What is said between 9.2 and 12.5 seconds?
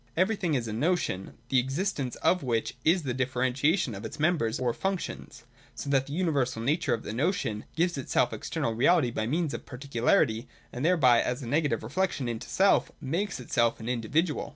means of particularity, and thereby, and as a negative reflection into